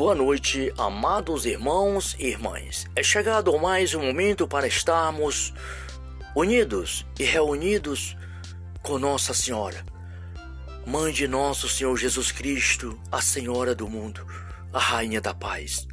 [0.00, 2.86] Boa noite, amados irmãos e irmãs.
[2.96, 5.52] É chegado mais um momento para estarmos
[6.34, 8.16] unidos e reunidos
[8.80, 9.84] com Nossa Senhora,
[10.86, 14.26] Mãe de nosso Senhor Jesus Cristo, a Senhora do mundo,
[14.72, 15.86] a Rainha da Paz.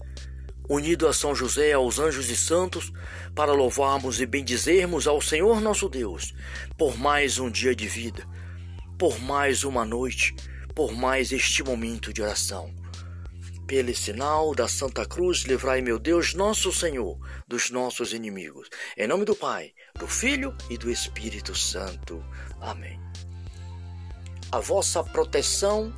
[0.70, 2.94] Unido a São José, aos anjos e santos,
[3.36, 6.34] para louvarmos e bendizermos ao Senhor nosso Deus
[6.78, 8.26] por mais um dia de vida,
[8.98, 10.34] por mais uma noite,
[10.74, 12.74] por mais este momento de oração.
[13.68, 18.70] Pelo sinal da Santa Cruz, livrai, meu Deus, nosso Senhor, dos nossos inimigos.
[18.96, 22.24] Em nome do Pai, do Filho e do Espírito Santo.
[22.62, 22.98] Amém.
[24.54, 25.94] A vossa proteção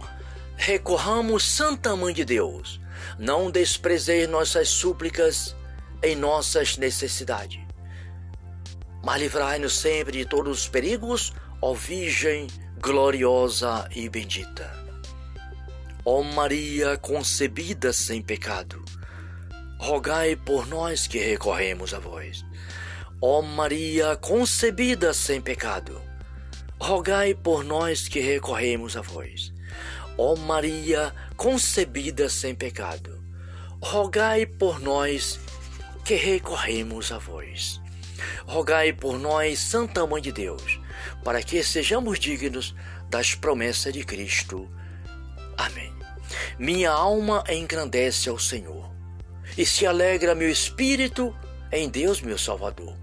[0.56, 2.82] recorramos, Santa Mãe de Deus.
[3.20, 5.56] Não desprezeis nossas súplicas
[6.02, 7.60] em nossas necessidades.
[9.04, 12.48] Mas livrai-nos sempre de todos os perigos, ó Virgem
[12.82, 14.89] gloriosa e bendita.
[16.06, 18.84] Ó Maria concebida sem pecado,
[19.78, 22.46] rogai por nós que recorremos a vós.
[23.22, 26.02] Ó Maria concebida sem pecado,
[26.80, 29.54] rogai por nós que recorremos a vós.
[30.18, 33.22] Ó Maria concebida sem pecado,
[33.82, 35.38] rogai por nós
[36.06, 37.82] que recorremos a vós.
[38.46, 40.80] Rogai por nós, Santa Mãe de Deus,
[41.26, 42.74] para que sejamos dignos
[43.10, 44.70] das promessas de Cristo.
[45.60, 45.94] Amém.
[46.58, 48.90] Minha alma engrandece ao Senhor,
[49.58, 51.36] e se alegra meu espírito
[51.70, 52.96] em Deus, meu Salvador,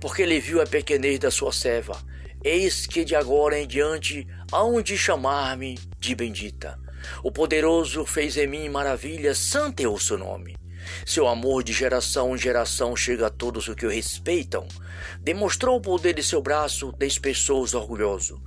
[0.00, 1.96] porque ele viu a pequenez da sua serva.
[2.42, 6.76] Eis que de agora em diante hão de chamar-me de bendita.
[7.22, 10.56] O poderoso fez em mim maravilhas, santo é o seu nome.
[11.04, 14.66] Seu amor de geração em geração chega a todos os que o respeitam.
[15.20, 18.40] Demonstrou o poder de seu braço, despeçou os orgulhosos.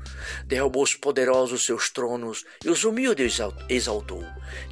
[0.46, 4.24] Derrubou os poderosos seus tronos e os humildes exaltou.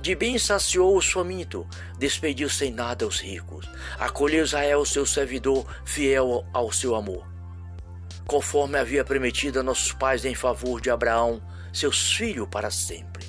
[0.01, 1.65] De bem saciou os famintos,
[1.97, 3.69] despediu sem nada os ricos.
[3.99, 7.27] Acolheu Israel, seu servidor, fiel ao seu amor.
[8.25, 11.41] Conforme havia prometido a nossos pais em favor de Abraão,
[11.73, 13.25] seus filhos para sempre.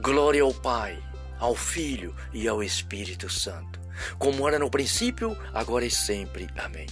[0.00, 0.98] Glória ao Pai
[1.44, 3.78] ao Filho e ao Espírito Santo,
[4.18, 6.48] como era no princípio, agora e sempre.
[6.56, 6.86] Amém.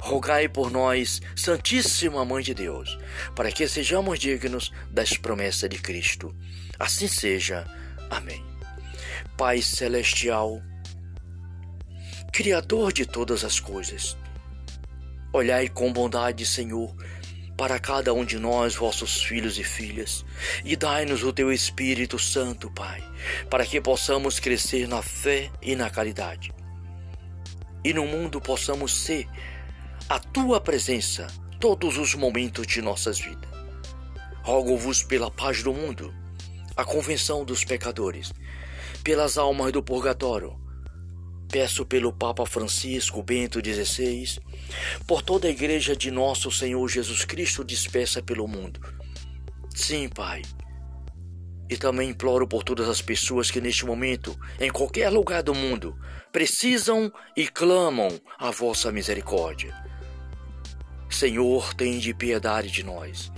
[0.00, 2.98] Rogai por nós, Santíssima Mãe de Deus,
[3.36, 6.34] para que sejamos dignos das promessas de Cristo.
[6.78, 7.66] Assim seja.
[8.08, 8.42] Amém.
[9.36, 10.62] Pai Celestial,
[12.32, 14.16] Criador de todas as coisas,
[15.34, 16.96] olhai com bondade, Senhor,
[17.56, 20.24] para cada um de nós, vossos filhos e filhas,
[20.64, 23.02] e dai-nos o teu Espírito Santo, Pai,
[23.50, 26.52] para que possamos crescer na fé e na caridade.
[27.84, 29.28] E no mundo possamos ser
[30.08, 31.26] a tua presença
[31.58, 33.50] todos os momentos de nossas vidas.
[34.42, 36.12] Rogo-vos pela paz do mundo,
[36.76, 38.32] a convenção dos pecadores,
[39.04, 40.61] pelas almas do purgatório,
[41.52, 44.40] Peço pelo Papa Francisco Bento XVI,
[45.06, 48.80] por toda a Igreja de Nosso Senhor Jesus Cristo dispersa pelo mundo.
[49.74, 50.40] Sim, Pai.
[51.68, 55.94] E também imploro por todas as pessoas que neste momento, em qualquer lugar do mundo,
[56.32, 59.76] precisam e clamam a vossa misericórdia.
[61.10, 63.30] Senhor, tem de piedade de nós.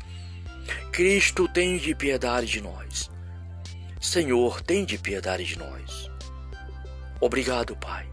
[0.92, 3.10] Cristo, tem de piedade de nós.
[4.00, 6.13] Senhor, tem de piedade de nós.
[7.24, 8.06] Obrigado, Pai.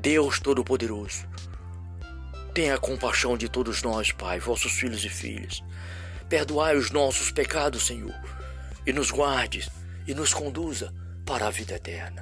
[0.00, 1.28] Deus Todo-Poderoso.
[2.52, 5.62] Tenha compaixão de todos nós, Pai, vossos filhos e filhas.
[6.28, 8.20] Perdoai os nossos pecados, Senhor,
[8.84, 9.70] e nos guarde
[10.08, 10.92] e nos conduza
[11.24, 12.20] para a vida eterna.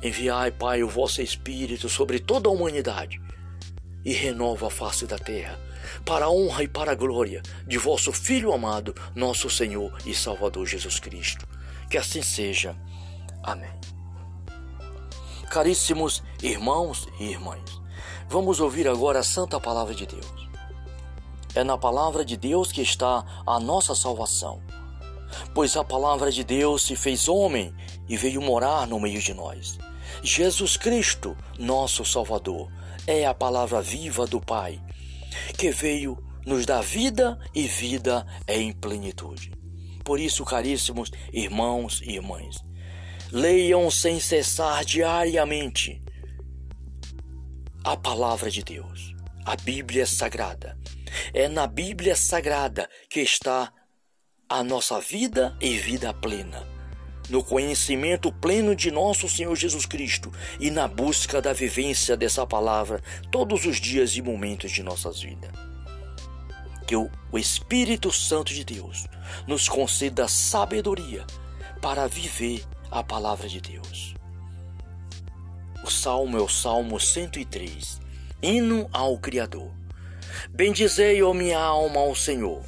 [0.00, 3.20] Enviai, Pai, o vosso Espírito sobre toda a humanidade
[4.04, 5.58] e renova a face da terra,
[6.04, 10.64] para a honra e para a glória de vosso Filho amado, nosso Senhor e Salvador
[10.64, 11.44] Jesus Cristo.
[11.90, 12.76] Que assim seja.
[13.42, 13.99] Amém.
[15.50, 17.82] Caríssimos irmãos e irmãs,
[18.28, 20.48] vamos ouvir agora a Santa Palavra de Deus.
[21.56, 24.62] É na Palavra de Deus que está a nossa salvação,
[25.52, 27.74] pois a Palavra de Deus se fez homem
[28.08, 29.76] e veio morar no meio de nós.
[30.22, 32.70] Jesus Cristo, nosso Salvador,
[33.04, 34.80] é a palavra viva do Pai,
[35.58, 39.50] que veio nos dar vida e vida em plenitude.
[40.04, 42.69] Por isso, caríssimos irmãos e irmãs,
[43.32, 46.02] Leiam sem cessar diariamente
[47.84, 49.14] a palavra de Deus,
[49.46, 50.76] a Bíblia Sagrada.
[51.32, 53.72] É na Bíblia Sagrada que está
[54.48, 56.66] a nossa vida e vida plena.
[57.28, 63.00] No conhecimento pleno de nosso Senhor Jesus Cristo e na busca da vivência dessa palavra
[63.30, 65.52] todos os dias e momentos de nossas vidas.
[66.84, 69.06] Que o Espírito Santo de Deus
[69.46, 71.24] nos conceda sabedoria
[71.80, 74.14] para viver a palavra de Deus.
[75.84, 78.00] O salmo é o Salmo 103,
[78.42, 79.70] hino ao Criador.
[80.50, 82.62] Bendizei, ó minha alma, ao Senhor.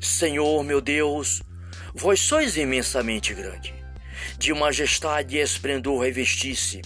[0.00, 1.42] Senhor, meu Deus,
[1.94, 3.72] vós sois imensamente grande,
[4.38, 6.82] de majestade e esplendor revestisse,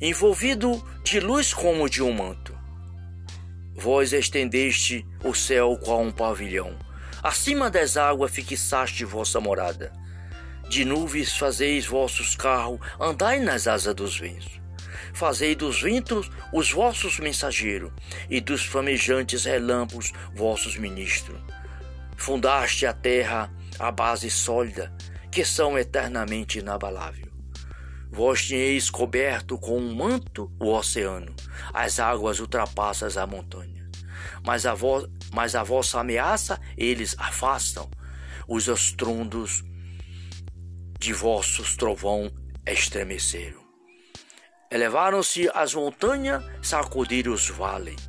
[0.00, 2.56] envolvido de luz como de um manto.
[3.74, 6.78] Vós estendeste o céu qual um pavilhão,
[7.22, 10.01] acima das águas fixaste vossa morada.
[10.72, 14.58] De nuvens fazeis vossos carros, andai nas asas dos ventos.
[15.12, 17.92] Fazei dos ventos os vossos mensageiros,
[18.30, 21.38] e dos flamejantes relâmpagos vossos ministros.
[22.16, 24.90] Fundaste a terra a base sólida,
[25.30, 27.28] que são eternamente inabalável.
[28.10, 31.36] Vós tinhais coberto com um manto o oceano,
[31.74, 33.90] as águas ultrapassam a montanha.
[34.42, 34.74] Mas a,
[35.34, 37.90] mas a vossa ameaça eles afastam,
[38.48, 39.62] os estrondos
[41.02, 42.30] de vossos trovão
[42.64, 43.60] estremeceram.
[44.70, 48.08] Elevaram-se as montanhas, sacudiram os vales,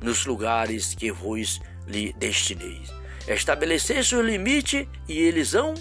[0.00, 2.82] nos lugares que vos lhe destinei.
[3.28, 5.74] Estabeleceis o limite e eles hão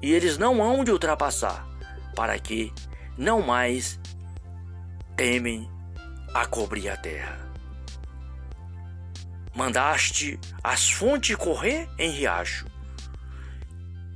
[0.00, 1.68] e eles não hão de ultrapassar,
[2.16, 2.72] para que
[3.18, 4.00] não mais
[5.14, 5.70] temem
[6.32, 7.38] a cobrir a terra.
[9.54, 12.64] Mandaste as fontes correr em riacho,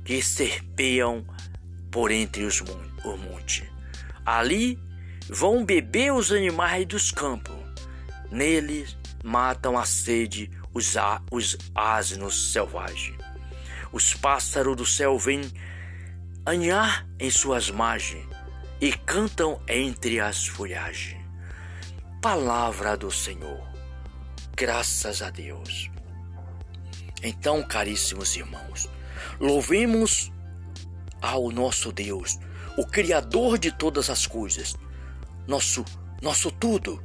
[0.03, 1.23] que serpeiam
[1.95, 3.63] por entre os montes.
[4.25, 4.77] Ali
[5.29, 7.55] vão beber os animais dos campos.
[8.29, 10.95] Neles matam a sede os,
[11.31, 13.17] os asnos selvagens.
[13.93, 15.49] Os pássaros do céu vêm
[16.45, 18.27] anhar em suas margens
[18.81, 21.23] e cantam entre as folhagens.
[22.21, 23.65] Palavra do Senhor.
[24.53, 25.89] Graças a Deus.
[27.23, 28.89] Então, caríssimos irmãos,
[29.39, 30.34] louvemos
[31.25, 32.37] ao nosso Deus,
[32.77, 34.75] o Criador de todas as coisas,
[35.47, 35.83] nosso,
[36.21, 37.03] nosso tudo,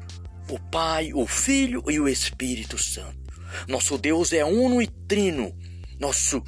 [0.48, 3.18] o Pai, o Filho e o Espírito Santo.
[3.66, 5.56] Nosso Deus é uno e trino,
[5.98, 6.42] nosso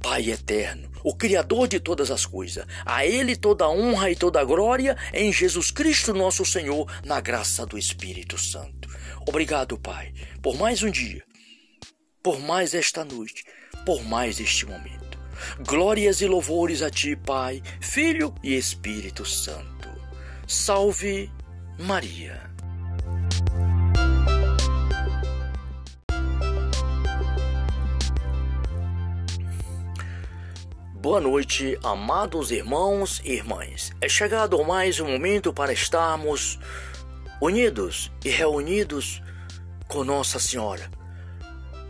[0.00, 2.64] Pai eterno, o Criador de todas as coisas.
[2.86, 7.20] A Ele toda a honra e toda a glória em Jesus Cristo, nosso Senhor, na
[7.20, 8.88] graça do Espírito Santo.
[9.26, 11.24] Obrigado, Pai, por mais um dia,
[12.22, 13.44] por mais esta noite,
[13.84, 15.07] por mais este momento.
[15.66, 19.88] Glórias e louvores a Ti, Pai, Filho e Espírito Santo.
[20.46, 21.30] Salve
[21.78, 22.48] Maria.
[31.00, 33.92] Boa noite, amados irmãos e irmãs.
[34.00, 36.58] É chegado mais um momento para estarmos
[37.40, 39.22] unidos e reunidos
[39.86, 40.90] com Nossa Senhora,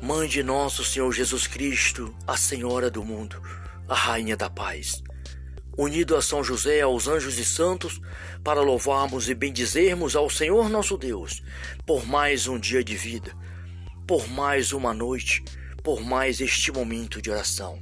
[0.01, 3.43] Mãe de nosso Senhor Jesus Cristo, a Senhora do mundo,
[3.89, 5.03] a Rainha da Paz
[5.79, 8.01] unido a São José, aos anjos e santos,
[8.43, 11.41] para louvarmos e bendizermos ao Senhor nosso Deus
[11.87, 13.33] por mais um dia de vida,
[14.07, 15.45] por mais uma noite,
[15.85, 17.81] por mais este momento de oração.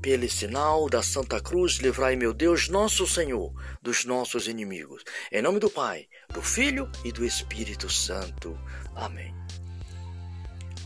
[0.00, 5.02] Pelo sinal da Santa Cruz, livrai, meu Deus, nosso Senhor, dos nossos inimigos.
[5.30, 8.58] Em nome do Pai, do Filho e do Espírito Santo.
[8.94, 9.43] Amém.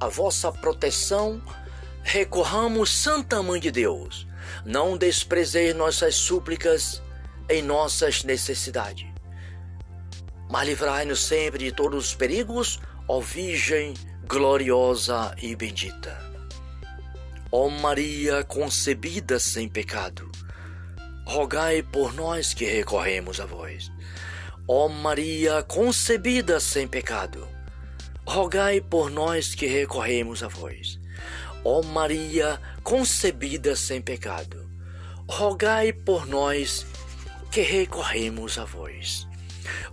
[0.00, 1.42] A vossa proteção
[2.02, 4.28] recorramos, Santa Mãe de Deus
[4.64, 7.02] não desprezei nossas súplicas
[7.48, 9.06] em nossas necessidades.
[10.50, 13.94] Mas livrai-nos sempre de todos os perigos, ó Virgem
[14.26, 16.16] gloriosa e bendita.
[17.50, 20.30] Ó Maria concebida sem pecado,
[21.26, 23.90] rogai por nós que recorremos a vós.
[24.66, 27.48] Ó Maria concebida sem pecado,
[28.28, 31.00] rogai por nós que recorremos a vós.
[31.64, 34.70] Ó Maria concebida sem pecado,
[35.26, 36.86] rogai por nós
[37.50, 39.26] que recorremos a vós.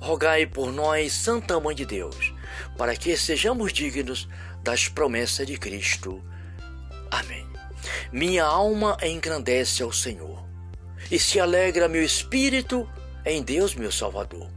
[0.02, 2.34] Rogai por nós, Santa Mãe de Deus,
[2.78, 4.28] para que sejamos dignos
[4.62, 6.22] das promessas de Cristo.
[7.10, 7.48] Amém.
[8.12, 10.46] Minha alma engrandece ao Senhor,
[11.10, 12.88] e se alegra meu espírito
[13.26, 14.50] em Deus, meu Salvador,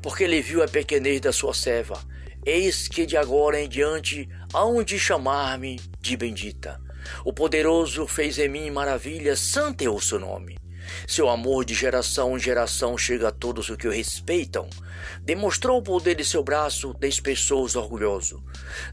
[0.00, 2.00] porque ele viu a pequenez da sua serva
[2.46, 6.80] Eis que de agora em diante hão de chamar-me de bendita.
[7.24, 10.56] O poderoso fez em mim maravilhas, santo é o seu nome.
[11.08, 14.70] Seu amor de geração em geração chega a todos os que o respeitam.
[15.22, 18.40] Demonstrou o poder de seu braço, despeçou os orgulhosos.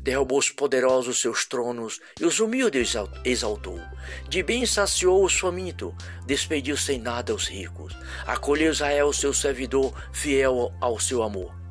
[0.01, 3.79] Derrubou os poderosos seus tronos e os humildes exaltou.
[4.27, 5.93] De bem saciou os famintos,
[6.25, 7.95] despediu sem nada os ricos.
[8.25, 11.62] Acolheu Israel, seu servidor, fiel ao seu amor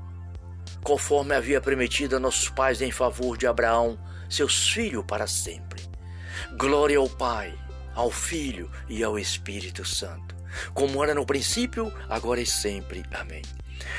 [0.83, 3.99] conforme havia prometido a nossos pais em favor de Abraão,
[4.29, 5.83] seus filhos para sempre.
[6.57, 7.55] Glória ao Pai,
[7.95, 10.35] ao Filho e ao Espírito Santo,
[10.75, 13.05] como era no princípio, agora e sempre.
[13.13, 13.43] Amém.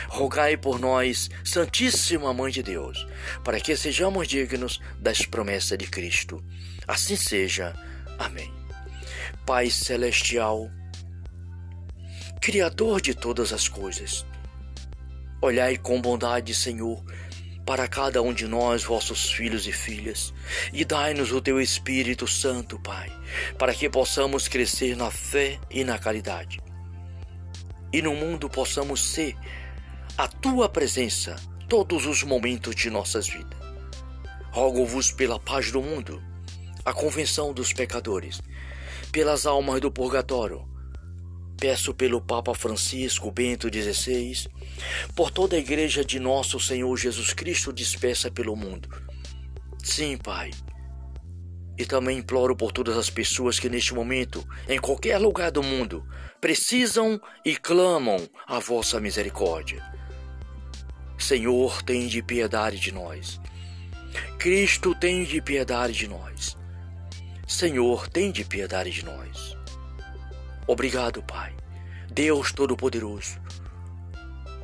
[0.07, 3.05] Rogai por nós, Santíssima Mãe de Deus,
[3.43, 6.43] para que sejamos dignos das promessas de Cristo.
[6.87, 7.73] Assim seja.
[8.17, 8.51] Amém.
[9.45, 10.69] Pai Celestial,
[12.41, 14.25] Criador de todas as coisas,
[15.45, 17.03] olhai com bondade, Senhor,
[17.65, 20.33] para cada um de nós, vossos filhos e filhas,
[20.71, 23.11] e dai-nos o teu Espírito Santo, Pai,
[23.57, 26.61] para que possamos crescer na fé e na caridade.
[27.91, 29.35] E no mundo possamos ser
[30.17, 31.35] a tua presença
[31.67, 33.59] todos os momentos de nossas vidas.
[34.51, 36.23] Rogo-vos pela paz do mundo,
[36.85, 38.41] a convenção dos pecadores,
[39.11, 40.72] pelas almas do purgatório.
[41.63, 44.49] Peço pelo Papa Francisco Bento XVI,
[45.15, 48.89] por toda a igreja de nosso Senhor Jesus Cristo dispersa pelo mundo.
[49.81, 50.51] Sim, Pai.
[51.77, 56.05] E também imploro por todas as pessoas que neste momento, em qualquer lugar do mundo,
[56.41, 59.81] precisam e clamam a vossa misericórdia.
[61.17, 63.39] Senhor, tem de piedade de nós.
[64.37, 66.57] Cristo, tem de piedade de nós.
[67.47, 69.62] Senhor, tem de piedade de nós.
[70.67, 71.55] Obrigado, Pai.
[72.11, 73.39] Deus Todo-Poderoso,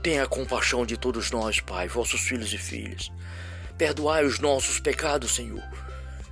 [0.03, 3.12] tenha compaixão de todos nós, Pai, vossos filhos e filhas.
[3.77, 5.63] Perdoai os nossos pecados, Senhor,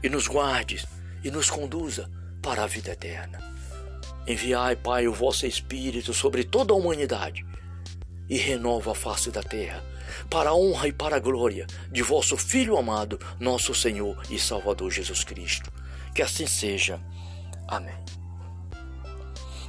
[0.03, 0.86] e nos guarde
[1.24, 2.09] e nos conduza
[2.41, 3.39] para a vida eterna.
[4.27, 7.45] Enviai, Pai, o vosso Espírito sobre toda a humanidade
[8.29, 9.83] e renova a face da terra
[10.29, 14.91] para a honra e para a glória de vosso Filho amado, nosso Senhor e Salvador
[14.91, 15.71] Jesus Cristo.
[16.13, 17.00] Que assim seja.
[17.67, 18.16] Amém.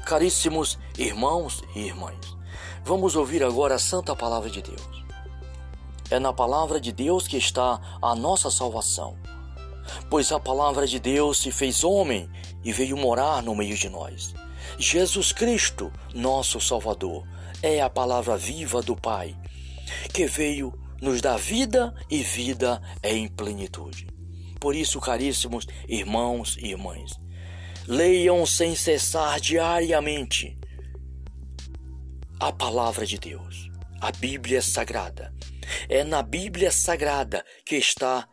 [0.09, 2.35] Caríssimos irmãos e irmãs,
[2.83, 5.05] vamos ouvir agora a santa palavra de Deus.
[6.11, 9.19] É na palavra de Deus que está a nossa salvação,
[10.09, 12.27] pois a palavra de Deus se fez homem
[12.65, 14.35] e veio morar no meio de nós.
[14.79, 17.29] Jesus Cristo, nosso Salvador,
[17.63, 19.37] é a palavra viva do Pai,
[20.15, 20.73] que veio
[21.03, 24.07] nos dar vida e vida em plenitude.
[24.59, 27.13] Por isso, caríssimos irmãos e irmãs,
[27.89, 30.59] leiam sem cessar diariamente
[32.39, 35.33] a palavra de Deus, a Bíblia Sagrada.
[35.89, 38.29] É na Bíblia Sagrada que está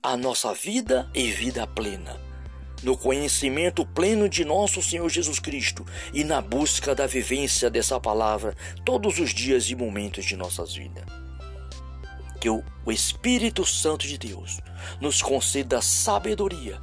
[0.00, 2.24] a nossa vida e vida plena
[2.82, 8.54] no conhecimento pleno de nosso Senhor Jesus Cristo e na busca da vivência dessa palavra
[8.84, 11.04] todos os dias e momentos de nossas vidas.
[12.40, 14.60] Que o Espírito Santo de Deus
[15.00, 16.78] nos conceda sabedoria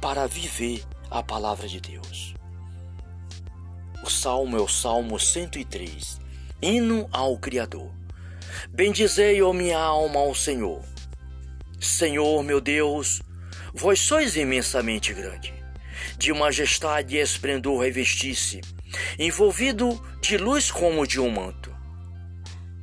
[0.00, 0.82] para viver
[1.12, 2.34] a palavra de Deus.
[4.02, 6.18] O salmo é o Salmo 103,
[6.60, 7.90] hino ao Criador.
[8.70, 10.82] Bendizei, ó minha alma, ao Senhor.
[11.80, 13.22] Senhor, meu Deus,
[13.74, 15.50] Vós sois imensamente grande,
[16.18, 18.60] de majestade e esplendor revestisse,
[19.18, 21.74] envolvido de luz como de um manto.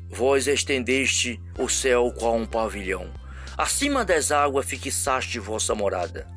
[0.10, 3.14] Vós estendeste o céu qual um pavilhão,
[3.56, 6.28] acima das águas fixaste vossa morada.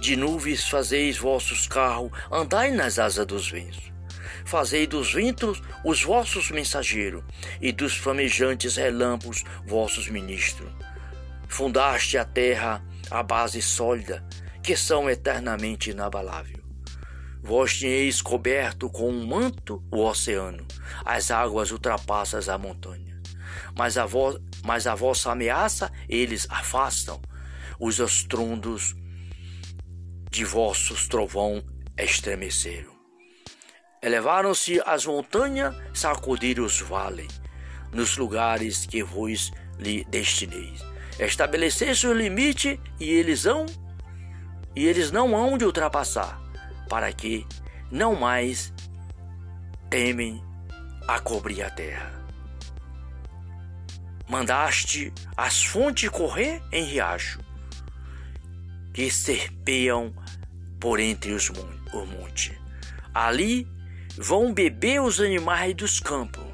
[0.00, 3.92] De nuvens fazeis vossos carros, andai nas asas dos ventos.
[4.44, 7.24] Fazei dos ventos os vossos mensageiros,
[7.60, 10.70] e dos flamejantes relâmpagos vossos ministros.
[11.48, 14.24] Fundaste a terra a base sólida,
[14.62, 16.58] que são eternamente inabalável.
[17.42, 20.66] Vós tinhais coberto com um manto o oceano,
[21.04, 23.20] as águas ultrapassam a montanha.
[23.76, 27.20] Mas a, vo mas a vossa ameaça eles afastam,
[27.78, 28.96] os estrondos
[30.36, 31.64] de vossos trovão
[31.96, 32.94] estremeceram.
[34.02, 37.40] Elevaram-se as montanhas, sacudiram os vales,
[37.90, 40.84] nos lugares que vos lhe destineis
[41.18, 43.46] Estabelecesse o limite e eles
[44.74, 46.38] e eles não hão de ultrapassar,
[46.90, 47.46] para que
[47.90, 48.70] não mais
[49.88, 50.44] temem
[51.08, 52.12] a cobrir a terra.
[54.28, 57.40] Mandaste as fontes correr em riacho,
[58.92, 60.14] que serpeiam
[60.80, 61.50] por entre os
[61.92, 62.52] montes.
[63.14, 63.66] Ali
[64.16, 66.44] vão beber os animais dos campos.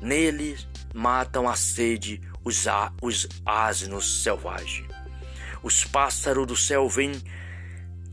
[0.00, 2.66] Neles matam a sede os,
[3.02, 4.88] os asnos selvagens.
[5.62, 7.12] Os pássaros do céu vêm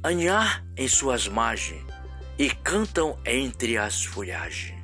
[0.03, 1.83] anhar em suas margens
[2.37, 4.75] e cantam entre as folhagens.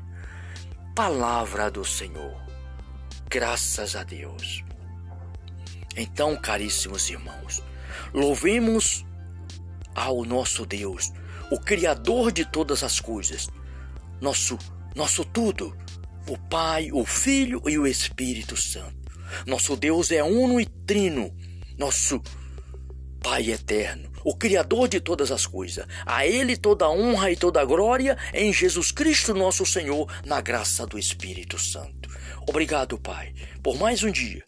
[0.95, 2.39] Palavra do Senhor.
[3.29, 4.63] Graças a Deus.
[5.95, 7.63] Então, caríssimos irmãos,
[8.13, 9.05] louvemos
[9.95, 11.11] ao nosso Deus,
[11.51, 13.49] o Criador de todas as coisas,
[14.19, 14.57] nosso,
[14.95, 15.75] nosso tudo,
[16.27, 19.11] o Pai, o Filho e o Espírito Santo.
[19.45, 21.35] Nosso Deus é uno e trino.
[21.77, 22.21] Nosso
[23.21, 25.85] Pai eterno, o Criador de todas as coisas.
[26.05, 30.97] A Ele toda honra e toda glória em Jesus Cristo, nosso Senhor, na graça do
[30.97, 32.09] Espírito Santo.
[32.47, 34.43] Obrigado, Pai, por mais um dia,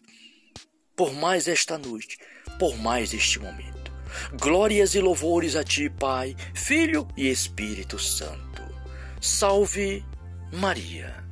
[0.96, 2.18] por mais esta noite,
[2.58, 3.93] por mais este momento.
[4.40, 8.62] Glórias e louvores a Ti, Pai, Filho e Espírito Santo.
[9.20, 10.04] Salve
[10.52, 11.23] Maria.